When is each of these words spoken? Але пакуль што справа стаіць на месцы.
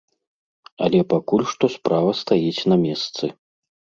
Але 0.85 1.01
пакуль 1.11 1.43
што 1.51 1.69
справа 1.75 2.11
стаіць 2.21 2.67
на 2.73 2.77
месцы. 2.87 3.29